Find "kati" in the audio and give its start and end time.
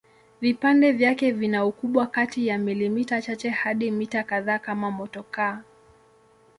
2.07-2.47